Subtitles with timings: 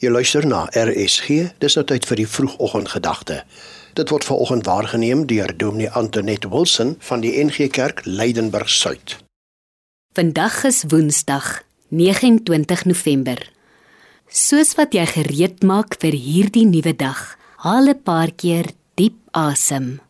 [0.00, 1.50] Jy luister na RSG.
[1.60, 3.42] Dis nou tyd vir die vroegoggendgedagte.
[3.98, 9.18] Dit word vanoggend waargeneem deur Dominee Antoinette Wilson van die NG Kerk Leidenburg Suid.
[10.16, 11.50] Vandag is Woensdag,
[11.92, 13.44] 29 November.
[14.32, 20.00] Soos wat jy gereed maak vir hierdie nuwe dag, haal 'n paar keer diep asem.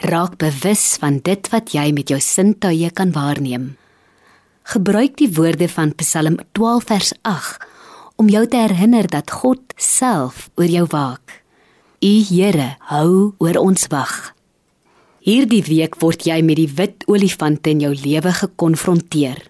[0.00, 3.76] Raak bewus van dit wat jy met jou sintuie kan waarneem.
[4.64, 7.75] Gebruik die woorde van Psalm 12 vers 8
[8.16, 11.42] om jou te herinner dat God self oor jou waak.
[12.00, 14.32] U Here hou oor ons wag.
[15.26, 19.40] Hierdie week word jy met die wit olifant in jou lewe gekonfronteer.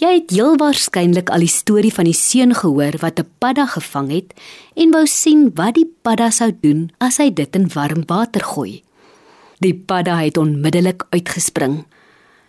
[0.00, 4.10] Jy het heel waarskynlik al die storie van die seun gehoor wat 'n padda gevang
[4.10, 4.32] het
[4.76, 8.82] en wou sien wat die padda sou doen as hy dit in warm water gooi.
[9.60, 11.84] Die padda het onmiddellik uitgespring.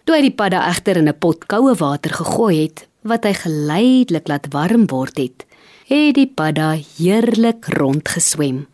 [0.03, 4.27] Toe hy die padda egter in 'n pot koue water gegooi het, wat hy geleidelik
[4.27, 5.45] laat warm word het,
[5.89, 8.67] het die padda heerlik rondgeswem.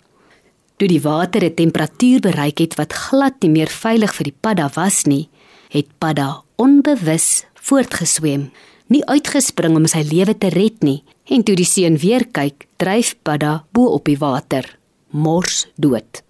[0.77, 4.69] Toe die water 'n temperatuur bereik het wat glad nie meer veilig vir die padda
[4.75, 5.29] was nie,
[5.69, 8.51] het padda onbewus voortgeswem,
[8.87, 11.03] nie uitgespring om sy lewe te red nie.
[11.27, 14.77] En toe die seun weer kyk, dryf padda bo op die water,
[15.11, 16.23] mors dood.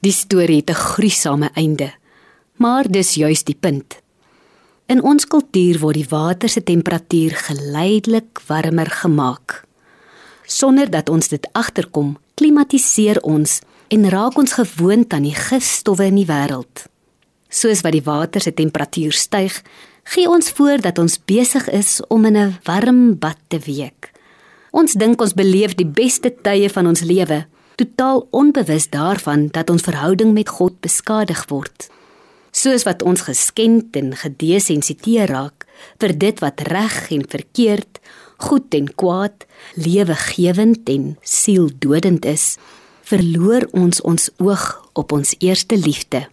[0.00, 1.92] Die storie het 'n gruisame einde,
[2.56, 4.03] maar dis juis die punt.
[4.84, 9.62] In ons kultuur word die water se temperatuur geleidelik warmer gemaak.
[10.44, 16.20] Sonder dat ons dit agterkom, klimatiseer ons en raak ons gewoond aan die gifstowwe in
[16.20, 16.84] die wêreld.
[17.48, 19.56] Soos wat die water se temperatuur styg,
[20.04, 24.12] gee ons voor dat ons besig is om in 'n warm bad te week.
[24.70, 29.82] Ons dink ons beleef die beste tye van ons lewe, totaal onbewus daarvan dat ons
[29.82, 31.88] verhouding met God beskadig word
[32.64, 35.66] soos wat ons geskend en gedesensiteer raak
[36.00, 38.00] vir dit wat reg en verkeerd,
[38.46, 39.44] goed en kwaad,
[39.76, 42.56] lewegewend en sieldodend is,
[43.04, 44.64] verloor ons ons oog
[44.96, 46.24] op ons eerste liefde.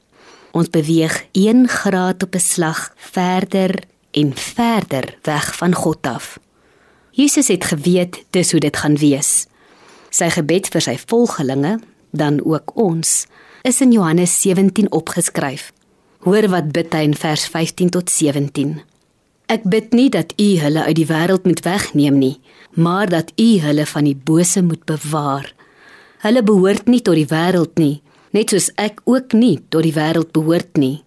[0.56, 6.40] Ons beweeg 1 graad op 'n slag verder en verder weg van God af.
[7.12, 9.48] Jesus het geweet dis hoe dit gaan wees.
[10.10, 11.80] Sy gebed vir sy volgelinge,
[12.12, 13.28] dan ook ons,
[13.64, 15.72] is in Johannes 17 opgeskryf.
[16.22, 18.76] Hoor wat bid hy in vers 15 tot 17.
[19.50, 22.36] Ek bid nie dat U hulle uit die wêreld moet wegneem nie,
[22.78, 25.48] maar dat U hulle van die bose moet bewaar.
[26.22, 28.04] Hulle behoort nie tot die wêreld nie,
[28.38, 31.02] net soos ek ook nie tot die wêreld behoort nie.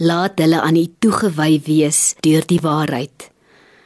[0.00, 3.28] Laat hulle aan U toegewy wees deur die waarheid.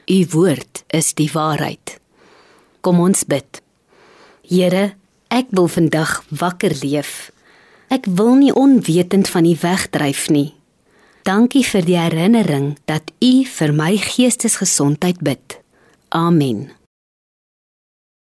[0.06, 1.98] U woord is die waarheid.
[2.80, 3.58] Kom ons bid.
[4.46, 4.94] Here,
[5.34, 7.32] ek wil vandag wakker leef.
[7.90, 10.54] Ek wil nie onwetend van U wegdryf nie.
[11.22, 15.60] Dankie vir die herinnering dat U vir my geestesgesondheid bid.
[16.08, 16.70] Amen.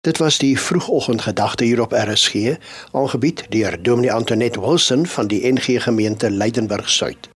[0.00, 2.56] Dit was die vroegoggendgedagte hier op RSG,
[2.92, 7.28] aangebied deur Dominee Antoinette Wilson van die NG Gemeente Leidenburg Suid.